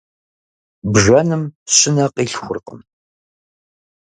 [0.93, 1.43] Бжэным
[1.75, 2.81] щынэ къилъхуркъым.